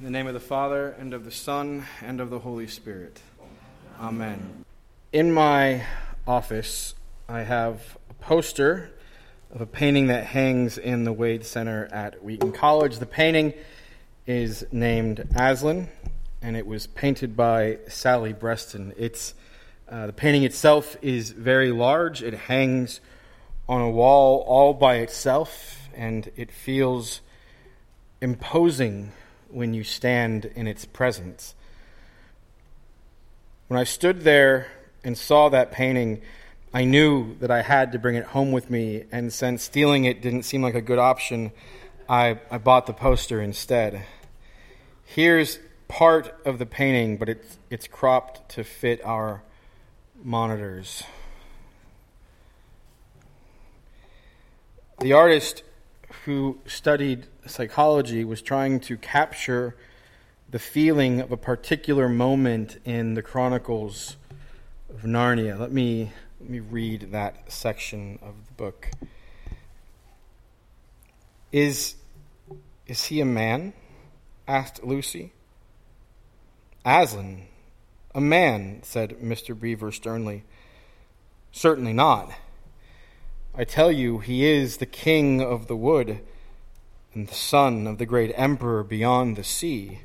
In 0.00 0.04
the 0.04 0.12
name 0.12 0.26
of 0.26 0.32
the 0.32 0.40
Father, 0.40 0.96
and 0.98 1.12
of 1.12 1.26
the 1.26 1.30
Son, 1.30 1.84
and 2.00 2.22
of 2.22 2.30
the 2.30 2.38
Holy 2.38 2.66
Spirit. 2.66 3.20
Amen. 4.00 4.64
In 5.12 5.30
my 5.30 5.84
office, 6.26 6.94
I 7.28 7.42
have 7.42 7.98
a 8.08 8.14
poster 8.14 8.92
of 9.52 9.60
a 9.60 9.66
painting 9.66 10.06
that 10.06 10.24
hangs 10.24 10.78
in 10.78 11.04
the 11.04 11.12
Wade 11.12 11.44
Center 11.44 11.86
at 11.92 12.24
Wheaton 12.24 12.52
College. 12.52 12.96
The 12.96 13.04
painting 13.04 13.52
is 14.26 14.64
named 14.72 15.28
Aslan, 15.36 15.90
and 16.40 16.56
it 16.56 16.66
was 16.66 16.86
painted 16.86 17.36
by 17.36 17.80
Sally 17.88 18.32
Brestin. 18.32 18.94
It's 18.96 19.34
uh, 19.86 20.06
the 20.06 20.14
painting 20.14 20.44
itself 20.44 20.96
is 21.02 21.32
very 21.32 21.72
large. 21.72 22.22
It 22.22 22.32
hangs 22.32 23.02
on 23.68 23.82
a 23.82 23.90
wall 23.90 24.42
all 24.46 24.72
by 24.72 24.94
itself, 24.94 25.90
and 25.94 26.30
it 26.36 26.50
feels 26.50 27.20
imposing 28.22 29.12
when 29.52 29.74
you 29.74 29.84
stand 29.84 30.44
in 30.54 30.66
its 30.66 30.84
presence. 30.84 31.54
When 33.68 33.78
I 33.78 33.84
stood 33.84 34.22
there 34.22 34.68
and 35.04 35.16
saw 35.16 35.48
that 35.48 35.72
painting, 35.72 36.22
I 36.72 36.84
knew 36.84 37.36
that 37.38 37.50
I 37.50 37.62
had 37.62 37.92
to 37.92 37.98
bring 37.98 38.16
it 38.16 38.24
home 38.24 38.52
with 38.52 38.70
me, 38.70 39.04
and 39.10 39.32
since 39.32 39.62
stealing 39.62 40.04
it 40.04 40.22
didn't 40.22 40.44
seem 40.44 40.62
like 40.62 40.74
a 40.74 40.80
good 40.80 40.98
option, 40.98 41.52
I, 42.08 42.40
I 42.50 42.58
bought 42.58 42.86
the 42.86 42.92
poster 42.92 43.40
instead. 43.40 44.04
Here's 45.04 45.58
part 45.88 46.34
of 46.44 46.58
the 46.58 46.66
painting, 46.66 47.16
but 47.16 47.28
it's, 47.28 47.58
it's 47.70 47.88
cropped 47.88 48.48
to 48.50 48.64
fit 48.64 49.04
our 49.04 49.42
monitors. 50.22 51.02
The 55.00 55.12
artist 55.14 55.62
who 56.24 56.58
studied 56.66 57.26
psychology 57.46 58.24
was 58.24 58.42
trying 58.42 58.80
to 58.80 58.96
capture 58.96 59.76
the 60.50 60.58
feeling 60.58 61.20
of 61.20 61.30
a 61.30 61.36
particular 61.36 62.08
moment 62.08 62.78
in 62.84 63.14
the 63.14 63.22
Chronicles 63.22 64.16
of 64.88 65.02
Narnia. 65.02 65.58
Let 65.58 65.70
me, 65.70 66.10
let 66.40 66.50
me 66.50 66.60
read 66.60 67.12
that 67.12 67.50
section 67.52 68.18
of 68.22 68.34
the 68.46 68.52
book. 68.54 68.90
Is, 71.52 71.94
is 72.86 73.04
he 73.04 73.20
a 73.20 73.24
man? 73.24 73.72
asked 74.48 74.82
Lucy. 74.82 75.32
Aslan, 76.84 77.42
a 78.14 78.20
man, 78.20 78.80
said 78.82 79.20
Mr. 79.20 79.58
Beaver 79.58 79.92
sternly. 79.92 80.42
Certainly 81.52 81.92
not. 81.92 82.32
I 83.54 83.64
tell 83.64 83.90
you, 83.90 84.18
he 84.18 84.46
is 84.46 84.76
the 84.76 84.86
king 84.86 85.40
of 85.40 85.66
the 85.66 85.76
wood 85.76 86.20
and 87.12 87.26
the 87.26 87.34
son 87.34 87.86
of 87.86 87.98
the 87.98 88.06
great 88.06 88.32
emperor 88.36 88.84
beyond 88.84 89.36
the 89.36 89.44
sea. 89.44 90.00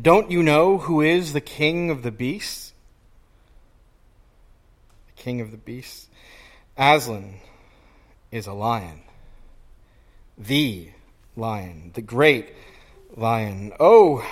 Don't 0.00 0.30
you 0.30 0.42
know 0.42 0.78
who 0.78 1.00
is 1.00 1.32
the 1.32 1.40
king 1.40 1.90
of 1.90 2.02
the 2.02 2.10
beasts? 2.10 2.72
The 5.14 5.22
king 5.22 5.40
of 5.40 5.52
the 5.52 5.56
beasts? 5.56 6.08
Aslan 6.76 7.36
is 8.32 8.48
a 8.48 8.52
lion. 8.52 9.02
The 10.36 10.90
lion, 11.36 11.92
the 11.94 12.02
great 12.02 12.52
lion. 13.16 13.72
Oh, 13.78 14.26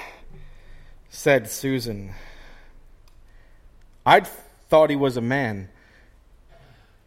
said 1.09 1.49
Susan. 1.49 2.15
I'd 4.05 4.27
thought 4.69 4.91
he 4.91 4.97
was 4.97 5.17
a 5.17 5.21
man. 5.21 5.69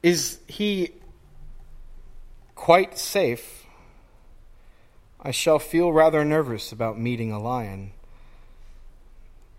Is 0.05 0.37
he 0.45 0.91
quite 2.53 2.95
safe? 2.95 3.65
I 5.19 5.31
shall 5.31 5.57
feel 5.57 5.91
rather 5.91 6.23
nervous 6.23 6.71
about 6.71 6.99
meeting 6.99 7.31
a 7.31 7.41
lion. 7.41 7.89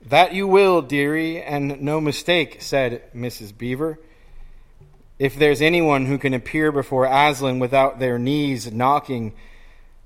That 0.00 0.34
you 0.34 0.47
will, 0.47 0.83
dearie, 0.83 1.42
and 1.42 1.83
no 1.83 2.00
mistake, 2.00 2.58
said 2.61 3.12
Mrs. 3.12 3.58
Beaver. 3.58 3.98
If 5.19 5.34
there's 5.34 5.61
anyone 5.61 6.06
who 6.06 6.16
can 6.16 6.32
appear 6.32 6.71
before 6.71 7.06
Aslan 7.06 7.59
without 7.59 7.98
their 7.98 8.16
knees 8.16 8.71
knocking, 8.71 9.32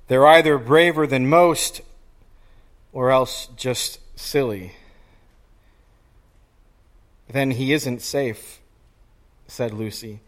they're 0.09 0.27
either 0.27 0.57
braver 0.57 1.07
than 1.07 1.29
most 1.29 1.83
or 2.95 3.11
else 3.11 3.47
just 3.57 3.99
silly. 4.19 4.73
Then 7.29 7.51
he 7.51 7.75
isn't 7.75 8.01
safe, 8.01 8.59
said 9.47 9.75
Lucy. 9.75 10.21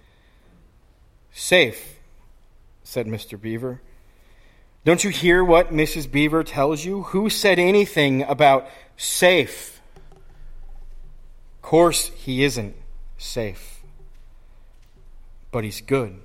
Safe, 1.32 1.98
said 2.84 3.06
Mr. 3.06 3.40
Beaver. 3.40 3.80
Don't 4.84 5.04
you 5.04 5.10
hear 5.10 5.44
what 5.44 5.72
Mrs. 5.72 6.10
Beaver 6.10 6.42
tells 6.42 6.84
you? 6.84 7.02
Who 7.04 7.30
said 7.30 7.58
anything 7.58 8.22
about 8.22 8.68
safe? 8.96 9.80
Of 11.56 11.62
course, 11.62 12.08
he 12.08 12.42
isn't 12.42 12.74
safe, 13.16 13.80
but 15.50 15.64
he's 15.64 15.80
good. 15.80 16.18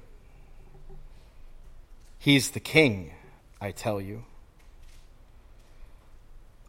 He's 2.17 2.51
the 2.51 2.59
king, 2.59 3.13
I 3.61 3.71
tell 3.71 4.01
you. 4.01 4.23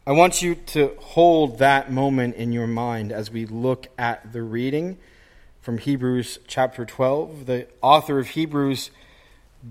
I 0.05 0.11
want 0.11 0.41
you 0.41 0.55
to 0.55 0.95
hold 0.99 1.59
that 1.59 1.91
moment 1.91 2.35
in 2.35 2.51
your 2.51 2.67
mind 2.67 3.11
as 3.11 3.29
we 3.29 3.45
look 3.45 3.87
at 3.97 4.31
the 4.31 4.41
reading 4.41 4.97
from 5.61 5.77
Hebrews 5.77 6.39
chapter 6.47 6.85
12. 6.85 7.45
The 7.45 7.67
author 7.81 8.19
of 8.19 8.29
Hebrews 8.29 8.91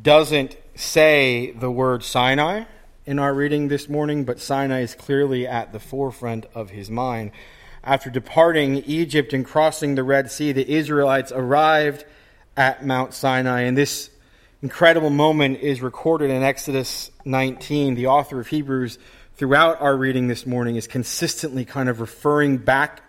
doesn't 0.03 0.57
say 0.75 1.53
the 1.53 1.71
word 1.71 2.05
Sinai 2.05 2.65
in 3.07 3.19
our 3.19 3.33
reading 3.33 3.69
this 3.69 3.89
morning, 3.89 4.25
but 4.25 4.39
Sinai 4.39 4.81
is 4.81 4.95
clearly 4.95 5.47
at 5.47 5.73
the 5.73 5.81
forefront 5.81 6.45
of 6.55 6.71
his 6.71 6.91
mind. 6.91 7.31
After 7.83 8.11
departing 8.11 8.77
Egypt 8.85 9.33
and 9.33 9.47
crossing 9.47 9.95
the 9.95 10.03
Red 10.03 10.31
Sea, 10.31 10.53
the 10.53 10.71
Israelites 10.71 11.33
arrived 11.33 12.05
at 12.55 12.85
Mount 12.85 13.15
Sinai, 13.15 13.63
and 13.63 13.77
this 13.77 14.11
incredible 14.63 15.11
moment 15.11 15.61
is 15.61 15.81
recorded 15.81 16.31
in 16.31 16.43
Exodus 16.43 17.11
19. 17.25 17.95
The 17.95 18.09
author 18.09 18.41
of 18.41 18.49
Hebrews, 18.49 18.99
throughout 19.37 19.81
our 19.81 19.97
reading 19.97 20.29
this 20.29 20.45
morning, 20.45 20.77
is 20.77 20.87
consistently 20.87 21.65
kind 21.65 21.89
of 21.89 22.01
referring 22.01 22.59
back 22.59 23.08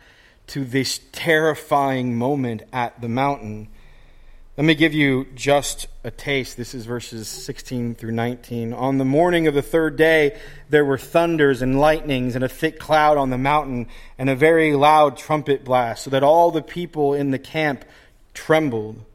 to 0.50 0.66
this 0.66 1.00
terrifying 1.12 2.18
moment 2.18 2.64
at 2.74 3.00
the 3.02 3.10
mountain. 3.10 3.68
Let 4.58 4.66
me 4.66 4.76
give 4.76 4.94
you 4.94 5.28
just 5.36 5.88
a 6.04 6.12
taste. 6.12 6.58
This 6.58 6.74
is 6.74 6.86
verses 6.86 7.28
16 7.28 7.96
through 7.96 8.12
19. 8.12 8.74
On 8.74 8.98
the 8.98 9.06
morning 9.06 9.48
of 9.48 9.54
the 9.54 9.62
third 9.62 9.96
day, 9.96 10.38
there 10.70 10.84
were 10.84 10.98
thunders 10.98 11.62
and 11.62 11.80
lightnings 11.80 12.36
and 12.36 12.44
a 12.44 12.50
thick 12.50 12.80
cloud 12.80 13.18
on 13.18 13.30
the 13.30 13.38
mountain 13.38 13.88
and 14.18 14.30
a 14.30 14.36
very 14.36 14.74
loud 14.74 15.18
trumpet 15.18 15.64
blast, 15.64 16.04
so 16.04 16.10
that 16.10 16.24
all 16.24 16.52
the 16.52 16.62
people 16.62 17.14
in 17.14 17.32
the 17.32 17.40
camp 17.40 17.86
trembled. 18.34 19.06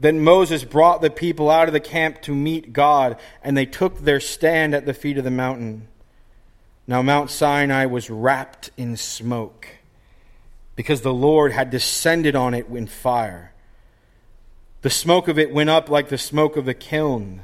Then 0.00 0.24
Moses 0.24 0.64
brought 0.64 1.00
the 1.00 1.10
people 1.10 1.50
out 1.50 1.68
of 1.68 1.74
the 1.74 1.80
camp 1.80 2.22
to 2.22 2.34
meet 2.34 2.72
God, 2.72 3.18
and 3.44 3.56
they 3.56 3.66
took 3.66 4.00
their 4.00 4.20
stand 4.20 4.74
at 4.74 4.86
the 4.86 4.94
feet 4.94 5.18
of 5.18 5.24
the 5.24 5.30
mountain. 5.30 5.86
Now 6.88 7.02
Mount 7.02 7.30
Sinai 7.30 7.84
was 7.86 8.10
wrapped 8.10 8.70
in 8.76 8.96
smoke 8.96 9.68
because 10.74 11.02
the 11.02 11.12
Lord 11.12 11.52
had 11.52 11.70
descended 11.70 12.34
on 12.34 12.54
it 12.54 12.66
in 12.68 12.86
fire. 12.86 13.52
The 14.82 14.90
smoke 14.90 15.28
of 15.28 15.38
it 15.38 15.52
went 15.52 15.70
up 15.70 15.88
like 15.88 16.08
the 16.08 16.18
smoke 16.18 16.56
of 16.56 16.64
the 16.64 16.74
kiln, 16.74 17.42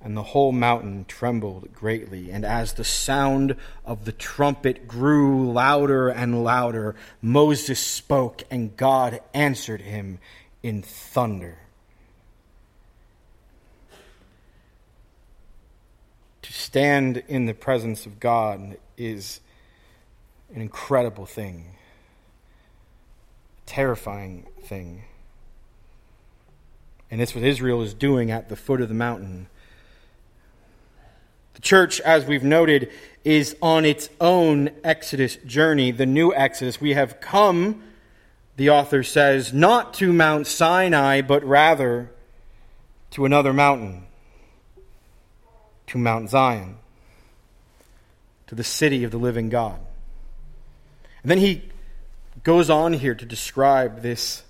and 0.00 0.16
the 0.16 0.22
whole 0.22 0.52
mountain 0.52 1.04
trembled 1.06 1.72
greatly. 1.72 2.30
And 2.30 2.44
as 2.44 2.72
the 2.72 2.84
sound 2.84 3.56
of 3.84 4.04
the 4.04 4.12
trumpet 4.12 4.88
grew 4.88 5.50
louder 5.50 6.08
and 6.08 6.42
louder, 6.42 6.94
Moses 7.22 7.78
spoke, 7.78 8.42
and 8.50 8.76
God 8.76 9.20
answered 9.32 9.82
him 9.82 10.18
in 10.62 10.82
thunder. 10.82 11.58
To 16.42 16.52
stand 16.52 17.22
in 17.28 17.46
the 17.46 17.54
presence 17.54 18.06
of 18.06 18.20
God 18.20 18.76
is 18.98 19.40
an 20.54 20.60
incredible 20.60 21.26
thing 21.26 21.74
terrifying 23.74 24.46
thing. 24.62 25.02
And 27.10 27.20
it's 27.20 27.34
what 27.34 27.42
Israel 27.42 27.82
is 27.82 27.92
doing 27.92 28.30
at 28.30 28.48
the 28.48 28.54
foot 28.54 28.80
of 28.80 28.88
the 28.88 28.94
mountain. 28.94 29.48
The 31.54 31.60
church, 31.60 32.00
as 32.00 32.24
we've 32.24 32.44
noted, 32.44 32.92
is 33.24 33.56
on 33.60 33.84
its 33.84 34.08
own 34.20 34.70
Exodus 34.84 35.34
journey, 35.44 35.90
the 35.90 36.06
new 36.06 36.32
Exodus. 36.32 36.80
We 36.80 36.94
have 36.94 37.20
come, 37.20 37.82
the 38.56 38.70
author 38.70 39.02
says, 39.02 39.52
not 39.52 39.92
to 39.94 40.12
Mount 40.12 40.46
Sinai, 40.46 41.20
but 41.20 41.42
rather 41.42 42.12
to 43.10 43.24
another 43.24 43.52
mountain, 43.52 44.06
to 45.88 45.98
Mount 45.98 46.30
Zion, 46.30 46.76
to 48.46 48.54
the 48.54 48.62
city 48.62 49.02
of 49.02 49.10
the 49.10 49.18
living 49.18 49.48
God. 49.48 49.80
And 51.22 51.30
then 51.30 51.38
he 51.38 51.70
goes 52.44 52.70
on 52.70 52.92
here 52.92 53.14
to 53.14 53.26
describe 53.26 54.02
this 54.02 54.42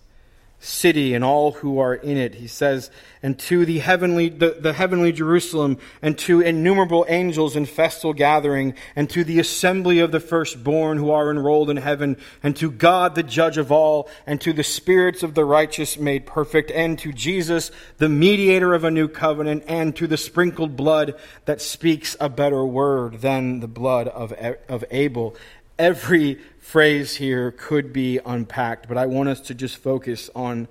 city 0.65 1.13
and 1.13 1.23
all 1.23 1.53
who 1.53 1.79
are 1.79 1.95
in 1.95 2.17
it. 2.17 2.35
He 2.35 2.47
says, 2.47 2.91
and 3.23 3.39
to 3.41 3.67
the 3.67 3.79
heavenly, 3.81 4.31
the, 4.31 4.57
the, 4.59 4.73
heavenly 4.73 5.13
Jerusalem, 5.13 5.79
and 6.01 6.17
to 6.21 6.41
innumerable 6.41 7.05
angels 7.09 7.55
in 7.55 7.67
festal 7.67 8.15
gathering, 8.15 8.75
and 8.97 9.09
to 9.11 9.25
the 9.25 9.39
assembly 9.39 10.01
of 10.01 10.11
the 10.11 10.21
firstborn 10.21 10.97
who 10.97 11.11
are 11.11 11.31
enrolled 11.31 11.69
in 11.69 11.77
heaven, 11.77 12.17
and 12.43 12.57
to 12.57 12.71
God 12.71 13.15
the 13.15 13.23
judge 13.23 13.59
of 13.59 13.71
all, 13.71 14.09
and 14.27 14.41
to 14.41 14.53
the 14.53 14.65
spirits 14.65 15.23
of 15.23 15.35
the 15.35 15.45
righteous 15.45 15.99
made 15.99 16.27
perfect, 16.27 16.71
and 16.71 16.99
to 17.01 17.13
Jesus, 17.13 17.71
the 17.99 18.09
mediator 18.09 18.75
of 18.75 18.85
a 18.85 18.91
new 18.91 19.09
covenant, 19.09 19.65
and 19.69 19.95
to 19.97 20.07
the 20.07 20.17
sprinkled 20.17 20.77
blood 20.77 21.15
that 21.45 21.61
speaks 21.61 22.17
a 22.21 22.31
better 22.31 22.65
word 22.65 23.21
than 23.21 23.61
the 23.61 23.69
blood 23.69 24.09
of, 24.09 24.33
of 24.69 24.85
Abel. 24.91 25.37
Every 25.79 26.39
phrase 26.61 27.17
here 27.17 27.51
could 27.51 27.93
be 27.93 28.21
unpacked, 28.25 28.89
but 28.89 28.97
I 28.97 29.07
want 29.07 29.29
us 29.29 29.41
to 29.43 29.55
just 29.55 29.77
focus 29.77 30.31
on 30.35 30.69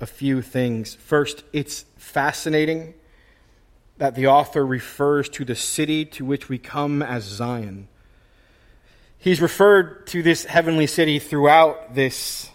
a 0.00 0.06
few 0.06 0.40
things. 0.42 0.94
First, 0.94 1.44
it's 1.52 1.84
fascinating 1.96 2.94
that 3.98 4.14
the 4.14 4.26
author 4.26 4.64
refers 4.64 5.28
to 5.30 5.44
the 5.44 5.54
city 5.54 6.04
to 6.04 6.24
which 6.24 6.48
we 6.48 6.58
come 6.58 7.02
as 7.02 7.24
Zion. 7.24 7.88
He's 9.18 9.40
referred 9.40 10.06
to 10.08 10.22
this 10.22 10.44
heavenly 10.44 10.86
city 10.86 11.18
throughout 11.18 11.94
this 11.94 12.50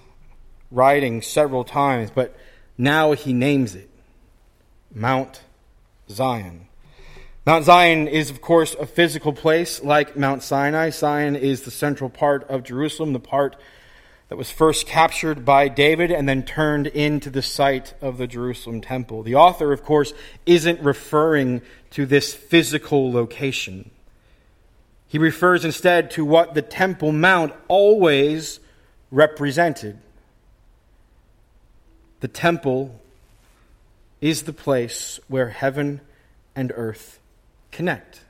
writing 0.72 1.22
several 1.22 1.64
times, 1.64 2.12
but 2.12 2.36
now 2.78 3.12
he 3.12 3.34
names 3.34 3.76
it 3.76 3.90
Mount 4.94 5.42
Zion. 6.10 6.68
Mount 7.44 7.66
Zion 7.66 8.08
is, 8.08 8.30
of 8.30 8.40
course, 8.40 8.76
a 8.76 8.86
physical 8.86 9.34
place 9.34 9.84
like 9.84 10.16
Mount 10.16 10.44
Sinai. 10.44 10.92
Zion 10.92 11.36
is 11.36 11.64
the 11.64 11.72
central 11.72 12.08
part 12.08 12.48
of 12.48 12.64
Jerusalem, 12.64 13.14
the 13.14 13.20
part 13.20 13.56
that 14.30 14.36
was 14.38 14.52
first 14.52 14.86
captured 14.86 15.44
by 15.44 15.68
David 15.68 16.12
and 16.12 16.30
then 16.30 16.44
turned 16.44 16.86
into 16.86 17.32
the 17.32 17.42
site 17.42 17.96
of 18.00 18.20
the 18.20 18.28
Jerusalem 18.28 18.80
temple. 18.80 19.24
The 19.24 19.34
author, 19.34 19.74
of 19.74 19.84
course, 19.84 20.14
isn't 20.46 20.82
referring 20.82 21.64
to 21.92 22.06
this 22.06 22.32
physical 22.32 23.12
location. 23.12 23.90
He 25.08 25.18
refers 25.18 25.66
instead 25.66 26.12
to 26.12 26.24
what 26.24 26.54
the 26.54 26.62
Temple 26.62 27.12
Mount 27.12 27.54
always 27.68 28.60
represented. 29.10 29.98
The 32.20 32.28
temple 32.28 33.02
is 34.22 34.44
the 34.44 34.54
place 34.54 35.20
where 35.28 35.50
heaven 35.50 36.02
and 36.56 36.72
earth 36.76 37.18
connect, 37.72 38.22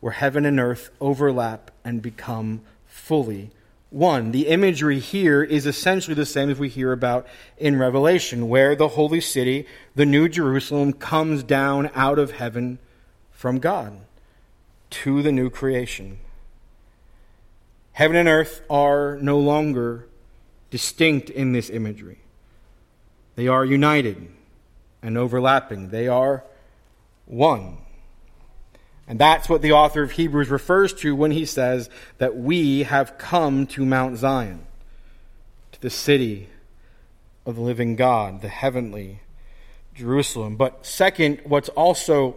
where 0.00 0.12
heaven 0.12 0.44
and 0.44 0.58
earth 0.58 0.90
overlap 1.00 1.70
and 1.84 2.02
become 2.02 2.62
fully 2.86 3.50
one. 3.90 4.32
The 4.32 4.48
imagery 4.48 4.98
here 4.98 5.42
is 5.42 5.66
essentially 5.66 6.14
the 6.14 6.26
same 6.26 6.50
as 6.50 6.58
we 6.58 6.68
hear 6.68 6.92
about 6.92 7.26
in 7.56 7.78
Revelation, 7.78 8.48
where 8.48 8.76
the 8.76 8.88
holy 8.88 9.20
city, 9.20 9.66
the 9.94 10.06
New 10.06 10.28
Jerusalem, 10.28 10.92
comes 10.92 11.42
down 11.42 11.90
out 11.94 12.18
of 12.18 12.32
heaven 12.32 12.78
from 13.30 13.58
God 13.58 14.00
to 14.90 15.22
the 15.22 15.32
new 15.32 15.50
creation. 15.50 16.18
Heaven 17.92 18.16
and 18.16 18.28
earth 18.28 18.62
are 18.70 19.16
no 19.20 19.38
longer 19.38 20.06
distinct 20.70 21.30
in 21.30 21.52
this 21.52 21.70
imagery. 21.70 22.18
They 23.36 23.48
are 23.48 23.64
united 23.64 24.28
and 25.02 25.16
overlapping. 25.16 25.90
They 25.90 26.08
are 26.08 26.44
one. 27.26 27.78
And 29.08 29.18
that's 29.18 29.48
what 29.48 29.62
the 29.62 29.72
author 29.72 30.02
of 30.02 30.12
Hebrews 30.12 30.50
refers 30.50 30.92
to 30.94 31.16
when 31.16 31.30
he 31.30 31.46
says 31.46 31.88
that 32.18 32.36
we 32.36 32.82
have 32.82 33.16
come 33.16 33.66
to 33.68 33.86
Mount 33.86 34.18
Zion, 34.18 34.66
to 35.72 35.80
the 35.80 35.88
city 35.88 36.48
of 37.46 37.56
the 37.56 37.62
living 37.62 37.96
God, 37.96 38.42
the 38.42 38.48
heavenly 38.48 39.20
Jerusalem. 39.94 40.56
But 40.56 40.84
second, 40.84 41.40
what's 41.44 41.70
also 41.70 42.36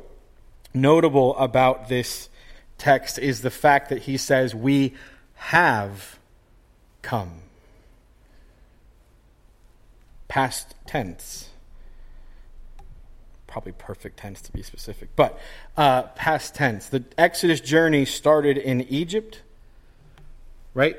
notable 0.73 1.37
about 1.37 1.89
this 1.89 2.29
text 2.77 3.19
is 3.19 3.41
the 3.41 3.51
fact 3.51 3.89
that 3.89 4.03
he 4.03 4.15
says 4.15 4.55
we 4.55 4.93
have 5.35 6.17
come. 7.01 7.41
Past 10.29 10.73
tense 10.87 11.50
probably 13.51 13.73
perfect 13.73 14.17
tense 14.17 14.41
to 14.41 14.51
be 14.53 14.63
specific, 14.63 15.09
but 15.17 15.37
uh, 15.75 16.03
past 16.03 16.55
tense. 16.55 16.87
The 16.87 17.03
Exodus 17.17 17.59
journey 17.59 18.05
started 18.05 18.57
in 18.57 18.81
Egypt, 18.83 19.41
right? 20.73 20.95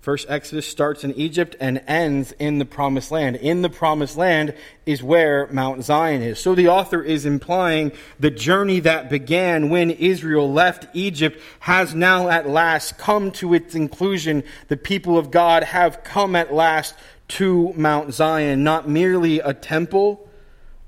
First 0.00 0.28
Exodus 0.28 0.66
starts 0.66 1.04
in 1.04 1.14
Egypt 1.14 1.54
and 1.60 1.80
ends 1.86 2.32
in 2.32 2.58
the 2.58 2.64
promised 2.64 3.12
land. 3.12 3.36
In 3.36 3.62
the 3.62 3.68
promised 3.68 4.16
land 4.16 4.54
is 4.86 5.04
where 5.04 5.46
Mount 5.52 5.84
Zion 5.84 6.20
is. 6.22 6.40
So 6.40 6.56
the 6.56 6.68
author 6.68 7.00
is 7.00 7.24
implying 7.24 7.92
the 8.18 8.30
journey 8.30 8.80
that 8.80 9.08
began 9.08 9.68
when 9.68 9.90
Israel 9.90 10.52
left 10.52 10.86
Egypt 10.94 11.40
has 11.60 11.94
now 11.94 12.28
at 12.28 12.48
last 12.48 12.98
come 12.98 13.30
to 13.32 13.54
its 13.54 13.72
conclusion. 13.72 14.42
The 14.66 14.76
people 14.76 15.16
of 15.16 15.30
God 15.30 15.62
have 15.62 16.02
come 16.02 16.34
at 16.34 16.52
last 16.52 16.94
to 17.28 17.72
Mount 17.74 18.14
Zion, 18.14 18.64
not 18.64 18.88
merely 18.88 19.38
a 19.38 19.54
temple 19.54 20.27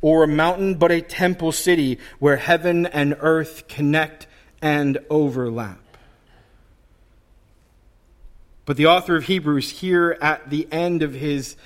or 0.02 0.24
a 0.24 0.28
mountain, 0.28 0.74
but 0.74 0.90
a 0.90 1.00
temple 1.00 1.52
city 1.52 1.98
where 2.18 2.36
heaven 2.36 2.86
and 2.86 3.16
earth 3.20 3.68
connect 3.68 4.26
and 4.62 4.98
overlap. 5.08 5.78
But 8.64 8.76
the 8.76 8.86
author 8.86 9.16
of 9.16 9.24
Hebrews, 9.24 9.70
here 9.70 10.16
at 10.20 10.48
the 10.48 10.68
end 10.70 11.02
of 11.02 11.14
his, 11.14 11.56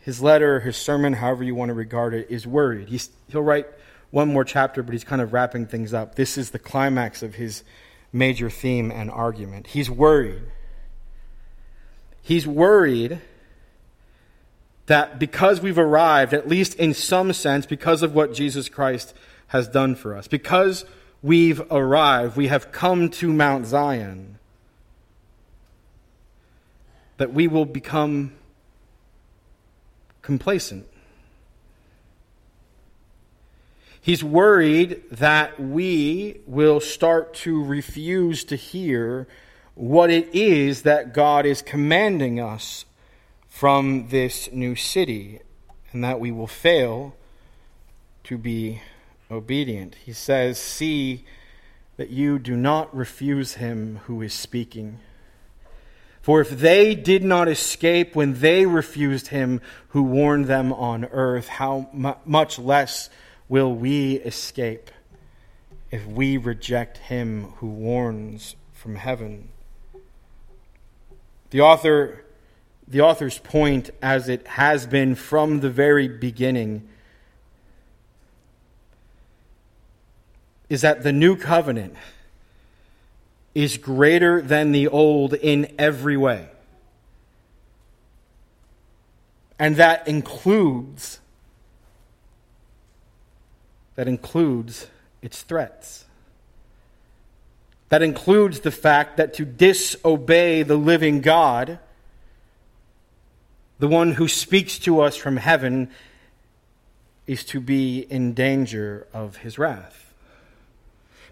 his 0.00 0.22
letter, 0.22 0.60
his 0.60 0.76
sermon, 0.76 1.14
however 1.14 1.42
you 1.42 1.54
want 1.54 1.70
to 1.70 1.74
regard 1.74 2.14
it, 2.14 2.28
is 2.30 2.46
worried. 2.46 2.88
He's, 2.88 3.10
he'll 3.28 3.42
write 3.42 3.66
one 4.10 4.32
more 4.32 4.44
chapter, 4.44 4.82
but 4.82 4.92
he's 4.92 5.04
kind 5.04 5.20
of 5.20 5.32
wrapping 5.32 5.66
things 5.66 5.92
up. 5.92 6.14
This 6.14 6.38
is 6.38 6.50
the 6.50 6.58
climax 6.58 7.22
of 7.22 7.34
his 7.34 7.64
major 8.12 8.48
theme 8.48 8.92
and 8.92 9.10
argument. 9.10 9.66
He's 9.66 9.90
worried. 9.90 10.42
He's 12.22 12.46
worried 12.46 13.20
that 14.86 15.18
because 15.18 15.60
we've 15.60 15.78
arrived, 15.78 16.34
at 16.34 16.48
least 16.48 16.74
in 16.74 16.94
some 16.94 17.32
sense, 17.32 17.66
because 17.66 18.02
of 18.02 18.14
what 18.14 18.34
Jesus 18.34 18.68
Christ 18.68 19.14
has 19.48 19.68
done 19.68 19.94
for 19.94 20.16
us, 20.16 20.28
because 20.28 20.84
we've 21.22 21.62
arrived, 21.70 22.36
we 22.36 22.48
have 22.48 22.72
come 22.72 23.08
to 23.08 23.32
Mount 23.32 23.66
Zion, 23.66 24.38
that 27.16 27.32
we 27.32 27.48
will 27.48 27.64
become 27.64 28.32
complacent. 30.20 30.86
He's 34.00 34.22
worried 34.22 35.02
that 35.10 35.58
we 35.58 36.40
will 36.46 36.80
start 36.80 37.32
to 37.36 37.64
refuse 37.64 38.44
to 38.44 38.56
hear 38.56 39.26
what 39.74 40.10
it 40.10 40.34
is 40.34 40.82
that 40.82 41.14
God 41.14 41.46
is 41.46 41.62
commanding 41.62 42.38
us 42.38 42.84
from 43.54 44.08
this 44.08 44.50
new 44.50 44.74
city, 44.74 45.38
and 45.92 46.02
that 46.02 46.18
we 46.18 46.32
will 46.32 46.48
fail 46.48 47.14
to 48.24 48.36
be 48.36 48.82
obedient. 49.30 49.94
He 50.04 50.12
says, 50.12 50.58
See 50.58 51.24
that 51.96 52.10
you 52.10 52.40
do 52.40 52.56
not 52.56 52.92
refuse 52.92 53.54
him 53.54 54.00
who 54.06 54.22
is 54.22 54.34
speaking. 54.34 54.98
For 56.20 56.40
if 56.40 56.50
they 56.50 56.96
did 56.96 57.22
not 57.22 57.46
escape 57.46 58.16
when 58.16 58.40
they 58.40 58.66
refused 58.66 59.28
him 59.28 59.60
who 59.90 60.02
warned 60.02 60.46
them 60.46 60.72
on 60.72 61.04
earth, 61.04 61.46
how 61.46 61.88
much 62.24 62.58
less 62.58 63.08
will 63.48 63.72
we 63.72 64.14
escape 64.16 64.90
if 65.92 66.04
we 66.04 66.38
reject 66.38 66.98
him 66.98 67.52
who 67.58 67.68
warns 67.68 68.56
from 68.72 68.96
heaven? 68.96 69.50
The 71.50 71.60
author 71.60 72.23
the 72.86 73.00
author's 73.00 73.38
point, 73.38 73.90
as 74.02 74.28
it 74.28 74.46
has 74.46 74.86
been 74.86 75.14
from 75.14 75.60
the 75.60 75.70
very 75.70 76.08
beginning, 76.08 76.86
is 80.68 80.82
that 80.82 81.02
the 81.02 81.12
new 81.12 81.36
covenant 81.36 81.94
is 83.54 83.78
greater 83.78 84.42
than 84.42 84.72
the 84.72 84.88
old 84.88 85.34
in 85.34 85.72
every 85.78 86.16
way. 86.16 86.48
And 89.58 89.76
that 89.76 90.06
includes 90.08 91.20
that 93.94 94.08
includes 94.08 94.88
its 95.22 95.42
threats. 95.42 96.04
That 97.90 98.02
includes 98.02 98.60
the 98.60 98.72
fact 98.72 99.18
that 99.18 99.34
to 99.34 99.44
disobey 99.44 100.64
the 100.64 100.76
living 100.76 101.20
God 101.20 101.78
the 103.78 103.88
one 103.88 104.12
who 104.12 104.28
speaks 104.28 104.78
to 104.80 105.00
us 105.00 105.16
from 105.16 105.36
heaven, 105.36 105.90
is 107.26 107.44
to 107.44 107.60
be 107.60 108.00
in 108.10 108.34
danger 108.34 109.06
of 109.12 109.38
his 109.38 109.58
wrath. 109.58 110.12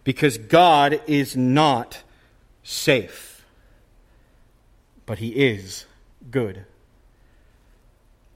Because 0.04 0.38
God 0.38 1.00
is 1.06 1.36
not 1.36 2.02
safe, 2.62 3.44
but 5.06 5.18
he 5.18 5.28
is 5.30 5.84
good. 6.30 6.64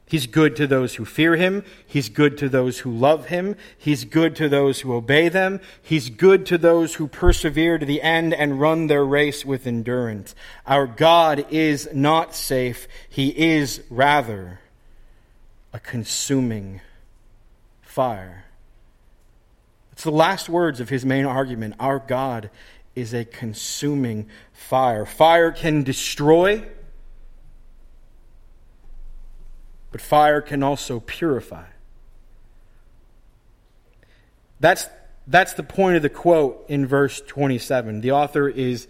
He's 0.08 0.28
good 0.28 0.54
to 0.56 0.68
those 0.68 0.94
who 0.94 1.04
fear 1.04 1.34
him. 1.34 1.64
He's 1.84 2.08
good 2.08 2.38
to 2.38 2.48
those 2.48 2.78
who 2.78 2.92
love 2.92 3.26
him. 3.26 3.56
He's 3.76 4.04
good 4.04 4.36
to 4.36 4.48
those 4.48 4.80
who 4.80 4.94
obey 4.94 5.28
them. 5.28 5.60
He's 5.82 6.10
good 6.10 6.46
to 6.46 6.58
those 6.58 6.94
who 6.94 7.08
persevere 7.08 7.76
to 7.78 7.84
the 7.84 8.00
end 8.02 8.32
and 8.32 8.60
run 8.60 8.86
their 8.86 9.04
race 9.04 9.44
with 9.44 9.66
endurance. 9.66 10.36
Our 10.64 10.86
God 10.86 11.44
is 11.50 11.88
not 11.92 12.36
safe. 12.36 12.86
He 13.08 13.30
is 13.36 13.82
rather 13.90 14.60
a 15.72 15.80
consuming 15.80 16.80
fire. 17.82 18.44
It's 19.90 20.04
the 20.04 20.12
last 20.12 20.48
words 20.48 20.78
of 20.78 20.88
his 20.88 21.04
main 21.04 21.26
argument. 21.26 21.74
Our 21.80 21.98
God 21.98 22.50
is 22.94 23.12
a 23.12 23.24
consuming 23.24 24.28
fire. 24.52 25.04
Fire 25.04 25.50
can 25.50 25.82
destroy 25.82 26.64
but 29.96 30.02
fire 30.02 30.42
can 30.42 30.62
also 30.62 31.00
purify. 31.00 31.64
That's, 34.60 34.90
that's 35.26 35.54
the 35.54 35.62
point 35.62 35.96
of 35.96 36.02
the 36.02 36.10
quote 36.10 36.66
in 36.68 36.86
verse 36.86 37.22
27. 37.22 38.02
The 38.02 38.12
author 38.12 38.46
is 38.46 38.88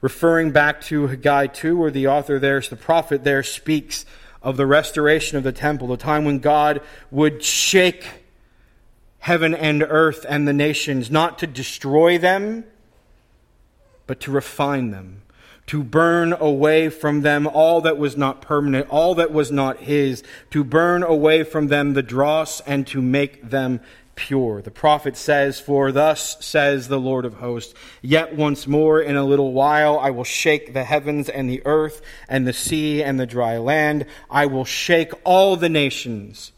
referring 0.00 0.52
back 0.52 0.80
to 0.84 1.08
Haggai 1.08 1.48
2, 1.48 1.76
where 1.76 1.90
the 1.90 2.06
author 2.06 2.38
there, 2.38 2.62
the 2.62 2.76
prophet 2.76 3.24
there, 3.24 3.42
speaks 3.42 4.06
of 4.42 4.56
the 4.56 4.64
restoration 4.64 5.36
of 5.36 5.44
the 5.44 5.52
temple, 5.52 5.88
the 5.88 5.98
time 5.98 6.24
when 6.24 6.38
God 6.38 6.80
would 7.10 7.44
shake 7.44 8.06
heaven 9.18 9.54
and 9.54 9.82
earth 9.82 10.24
and 10.26 10.48
the 10.48 10.54
nations, 10.54 11.10
not 11.10 11.38
to 11.40 11.46
destroy 11.46 12.16
them, 12.16 12.64
but 14.06 14.18
to 14.20 14.30
refine 14.30 14.92
them 14.92 15.20
to 15.68 15.82
burn 15.82 16.32
away 16.32 16.88
from 16.88 17.20
them 17.20 17.46
all 17.46 17.82
that 17.82 17.98
was 17.98 18.16
not 18.16 18.42
permanent, 18.42 18.88
all 18.90 19.14
that 19.14 19.32
was 19.32 19.52
not 19.52 19.78
his, 19.78 20.22
to 20.50 20.64
burn 20.64 21.02
away 21.02 21.44
from 21.44 21.68
them 21.68 21.94
the 21.94 22.02
dross 22.02 22.60
and 22.62 22.86
to 22.86 23.00
make 23.00 23.50
them 23.50 23.80
pure. 24.14 24.60
The 24.60 24.70
prophet 24.70 25.16
says, 25.16 25.60
For 25.60 25.92
thus 25.92 26.44
says 26.44 26.88
the 26.88 26.98
Lord 26.98 27.24
of 27.24 27.34
hosts, 27.34 27.74
Yet 28.02 28.34
once 28.34 28.66
more 28.66 29.00
in 29.00 29.14
a 29.14 29.24
little 29.24 29.52
while 29.52 29.98
I 29.98 30.10
will 30.10 30.24
shake 30.24 30.72
the 30.72 30.84
heavens 30.84 31.28
and 31.28 31.48
the 31.48 31.62
earth 31.64 32.02
and 32.28 32.46
the 32.46 32.52
sea 32.52 33.02
and 33.02 33.20
the 33.20 33.26
dry 33.26 33.58
land. 33.58 34.06
I 34.30 34.46
will 34.46 34.64
shake 34.64 35.12
all 35.24 35.56
the 35.56 35.68
nations 35.68 36.52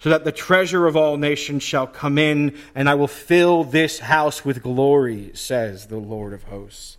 so 0.00 0.10
that 0.10 0.24
the 0.24 0.32
treasure 0.32 0.86
of 0.88 0.96
all 0.96 1.16
nations 1.16 1.62
shall 1.62 1.86
come 1.86 2.18
in, 2.18 2.58
and 2.74 2.90
I 2.90 2.94
will 2.96 3.06
fill 3.06 3.62
this 3.62 4.00
house 4.00 4.44
with 4.44 4.60
glory, 4.60 5.30
says 5.32 5.86
the 5.86 5.96
Lord 5.96 6.32
of 6.32 6.42
hosts. 6.42 6.98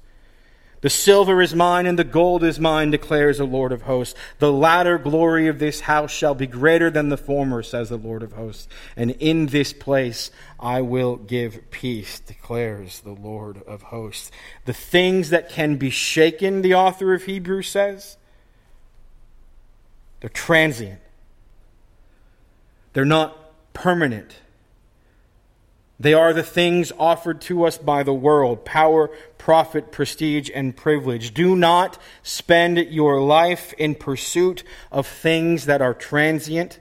The 0.84 0.90
silver 0.90 1.42
is 1.42 1.56
mine 1.56 1.86
and 1.86 1.98
the 1.98 2.04
gold 2.04 2.44
is 2.44 2.60
mine, 2.60 2.92
declares 2.92 3.38
the 3.38 3.46
Lord 3.46 3.72
of 3.72 3.84
hosts. 3.84 4.20
The 4.40 4.52
latter 4.52 4.98
glory 4.98 5.48
of 5.48 5.58
this 5.58 5.80
house 5.80 6.12
shall 6.12 6.36
be 6.36 6.46
greater 6.46 6.92
than 6.92 7.08
the 7.08 7.16
former, 7.16 7.64
says 7.64 7.88
the 7.88 7.96
Lord 7.96 8.22
of 8.22 8.34
hosts. 8.34 8.68
And 8.98 9.12
in 9.12 9.46
this 9.46 9.72
place 9.72 10.30
I 10.60 10.82
will 10.82 11.16
give 11.16 11.72
peace, 11.72 12.20
declares 12.20 13.00
the 13.00 13.14
Lord 13.14 13.64
of 13.66 13.84
hosts. 13.84 14.30
The 14.66 14.74
things 14.74 15.30
that 15.30 15.48
can 15.48 15.78
be 15.78 15.90
shaken, 15.90 16.62
the 16.62 16.76
author 16.76 17.14
of 17.14 17.24
Hebrews 17.24 17.70
says, 17.70 18.18
they're 20.20 20.30
transient. 20.30 21.00
They're 22.92 23.06
not 23.06 23.38
permanent. 23.74 24.36
They 26.00 26.14
are 26.14 26.34
the 26.34 26.44
things 26.44 26.92
offered 26.98 27.42
to 27.42 27.66
us 27.66 27.78
by 27.78 28.04
the 28.04 28.14
world 28.14 28.66
power, 28.66 29.10
profit, 29.38 29.92
prestige, 29.92 30.50
and 30.54 30.76
privilege. 30.76 31.34
Do 31.34 31.56
not 31.56 31.98
spend 32.24 32.78
your 32.78 33.22
life 33.22 33.74
in 33.74 33.96
pursuit 33.96 34.64
of 34.92 35.06
things 35.08 35.66
that 35.66 35.82
are 35.82 35.94
transient, 35.94 36.80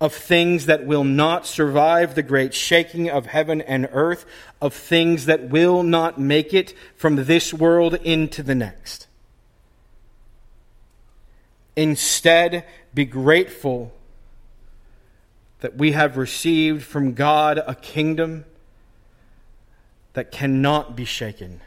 of 0.00 0.14
things 0.14 0.66
that 0.66 0.86
will 0.86 1.04
not 1.04 1.46
survive 1.46 2.14
the 2.14 2.22
great 2.22 2.54
shaking 2.54 3.10
of 3.10 3.26
heaven 3.26 3.60
and 3.62 3.88
earth, 3.92 4.24
of 4.60 4.74
things 4.74 5.26
that 5.26 5.48
will 5.48 5.82
not 5.82 6.18
make 6.18 6.54
it 6.54 6.74
from 6.96 7.16
this 7.16 7.52
world 7.52 7.94
into 7.94 8.42
the 8.42 8.54
next. 8.54 9.06
Instead, 11.74 12.64
be 12.94 13.04
grateful 13.04 13.92
that 15.60 15.76
we 15.76 15.92
have 15.92 16.16
received 16.16 16.82
from 16.82 17.14
God 17.14 17.62
a 17.66 17.74
kingdom 17.74 18.44
that 20.12 20.30
cannot 20.30 20.96
be 20.96 21.04
shaken. 21.04 21.60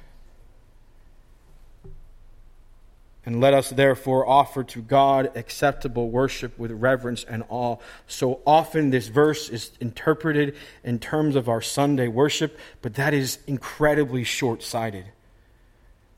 And 3.25 3.39
let 3.39 3.53
us 3.53 3.69
therefore 3.69 4.27
offer 4.27 4.63
to 4.63 4.81
God 4.81 5.31
acceptable 5.35 6.09
worship 6.09 6.57
with 6.57 6.71
reverence 6.71 7.23
and 7.23 7.43
awe. 7.49 7.77
So 8.07 8.39
often 8.45 8.89
this 8.89 9.07
verse 9.07 9.49
is 9.49 9.71
interpreted 9.79 10.55
in 10.83 10.97
terms 10.97 11.35
of 11.35 11.47
our 11.47 11.61
Sunday 11.61 12.07
worship, 12.07 12.57
but 12.81 12.95
that 12.95 13.13
is 13.13 13.39
incredibly 13.45 14.23
short 14.23 14.63
sighted. 14.63 15.05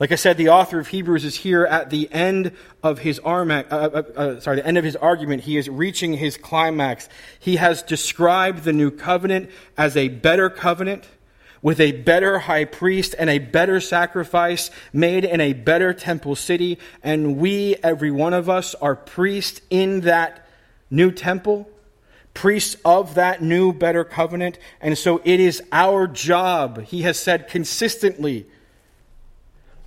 Like 0.01 0.11
I 0.11 0.15
said, 0.15 0.37
the 0.37 0.49
author 0.49 0.79
of 0.79 0.87
Hebrews 0.87 1.25
is 1.25 1.35
here 1.35 1.63
at 1.63 1.91
the 1.91 2.11
end 2.11 2.53
of 2.81 2.97
his 2.97 3.19
arm, 3.19 3.51
uh, 3.51 3.61
uh, 3.69 4.01
uh, 4.15 4.39
sorry, 4.39 4.55
the 4.55 4.65
end 4.65 4.79
of 4.79 4.83
his 4.83 4.95
argument. 4.95 5.43
He 5.43 5.57
is 5.57 5.69
reaching 5.69 6.13
his 6.13 6.37
climax. 6.37 7.07
He 7.39 7.57
has 7.57 7.83
described 7.83 8.63
the 8.63 8.73
new 8.73 8.89
covenant 8.89 9.51
as 9.77 9.95
a 9.95 10.07
better 10.07 10.49
covenant 10.49 11.07
with 11.61 11.79
a 11.79 11.91
better 11.91 12.39
high 12.39 12.65
priest 12.65 13.13
and 13.19 13.29
a 13.29 13.37
better 13.37 13.79
sacrifice 13.79 14.71
made 14.91 15.23
in 15.23 15.39
a 15.39 15.53
better 15.53 15.93
temple 15.93 16.35
city. 16.35 16.79
And 17.03 17.37
we, 17.37 17.75
every 17.83 18.09
one 18.09 18.33
of 18.33 18.49
us, 18.49 18.73
are 18.73 18.95
priests 18.95 19.61
in 19.69 20.01
that 20.01 20.47
new 20.89 21.11
temple, 21.11 21.69
priests 22.33 22.75
of 22.83 23.13
that 23.13 23.43
new 23.43 23.71
better 23.71 24.03
covenant. 24.03 24.57
And 24.81 24.97
so 24.97 25.21
it 25.23 25.39
is 25.39 25.61
our 25.71 26.07
job, 26.07 26.85
he 26.85 27.03
has 27.03 27.19
said 27.19 27.47
consistently, 27.47 28.47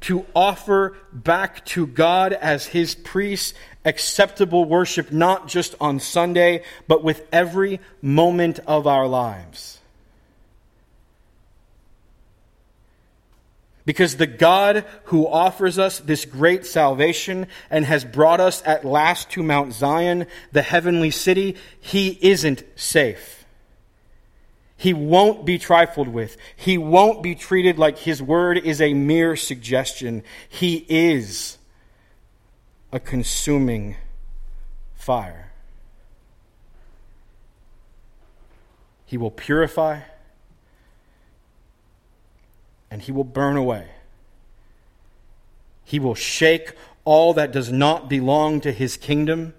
to 0.04 0.26
offer 0.34 0.94
back 1.12 1.64
to 1.64 1.86
God 1.86 2.34
as 2.34 2.66
his 2.66 2.94
priests 2.94 3.54
acceptable 3.86 4.66
worship, 4.66 5.10
not 5.10 5.48
just 5.48 5.74
on 5.80 5.98
Sunday, 5.98 6.62
but 6.86 7.02
with 7.02 7.26
every 7.32 7.80
moment 8.02 8.58
of 8.66 8.86
our 8.86 9.06
lives. 9.06 9.80
Because 13.86 14.16
the 14.16 14.26
God 14.26 14.84
who 15.04 15.26
offers 15.26 15.78
us 15.78 16.00
this 16.00 16.26
great 16.26 16.66
salvation 16.66 17.46
and 17.70 17.86
has 17.86 18.04
brought 18.04 18.40
us 18.40 18.62
at 18.66 18.84
last 18.84 19.30
to 19.30 19.42
Mount 19.42 19.72
Zion, 19.72 20.26
the 20.52 20.62
heavenly 20.62 21.10
city, 21.10 21.56
he 21.80 22.18
isn't 22.20 22.62
safe. 22.76 23.43
He 24.84 24.92
won't 24.92 25.46
be 25.46 25.56
trifled 25.56 26.08
with. 26.08 26.36
He 26.54 26.76
won't 26.76 27.22
be 27.22 27.34
treated 27.34 27.78
like 27.78 28.00
his 28.00 28.22
word 28.22 28.58
is 28.58 28.82
a 28.82 28.92
mere 28.92 29.34
suggestion. 29.34 30.22
He 30.46 30.84
is 30.90 31.56
a 32.92 33.00
consuming 33.00 33.96
fire. 34.94 35.52
He 39.06 39.16
will 39.16 39.30
purify 39.30 40.00
and 42.90 43.00
he 43.00 43.10
will 43.10 43.24
burn 43.24 43.56
away. 43.56 43.88
He 45.82 45.98
will 45.98 46.14
shake 46.14 46.72
all 47.06 47.32
that 47.32 47.52
does 47.52 47.72
not 47.72 48.10
belong 48.10 48.60
to 48.60 48.70
his 48.70 48.98
kingdom 48.98 49.54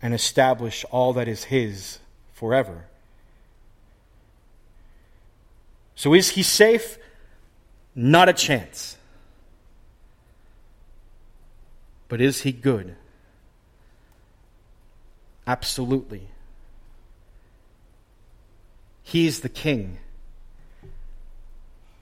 and 0.00 0.14
establish 0.14 0.86
all 0.90 1.12
that 1.12 1.28
is 1.28 1.44
his 1.44 1.98
forever. 2.40 2.86
So 5.94 6.14
is 6.14 6.30
he 6.30 6.42
safe? 6.42 6.96
Not 7.94 8.30
a 8.30 8.32
chance. 8.32 8.96
But 12.08 12.22
is 12.22 12.40
he 12.40 12.50
good? 12.50 12.96
Absolutely. 15.46 16.28
He's 19.02 19.40
the 19.40 19.50
king. 19.50 19.98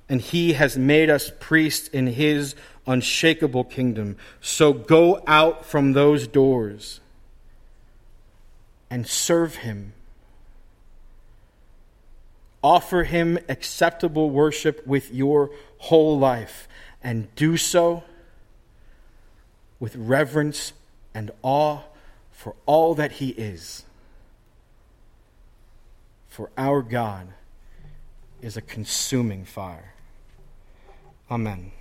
And 0.09 0.21
he 0.21 0.53
has 0.53 0.79
made 0.79 1.11
us 1.11 1.33
priests 1.41 1.89
in 1.89 2.07
his 2.07 2.55
unshakable 2.87 3.65
kingdom. 3.65 4.17
So 4.41 4.73
go 4.73 5.21
out 5.27 5.67
from 5.67 5.95
those 5.95 6.29
doors 6.29 7.01
and 8.89 9.05
serve 9.05 9.57
him 9.57 9.95
Offer 12.63 13.05
him 13.05 13.39
acceptable 13.49 14.31
worship 14.31 14.87
with 14.87 15.13
your 15.13 15.51
whole 15.79 16.19
life, 16.19 16.69
and 17.03 17.35
do 17.37 17.57
so 17.57 18.03
with 19.79 19.95
reverence 19.95 20.73
and 21.15 21.31
awe 21.43 21.83
for 22.33 22.55
all 22.67 22.95
that 22.95 23.13
he 23.13 23.31
is. 23.31 23.85
For 26.29 26.51
our 26.57 26.83
God 26.83 27.29
is 28.43 28.57
a 28.57 28.63
consuming 28.63 29.45
fire. 29.45 29.95
Amen. 31.31 31.73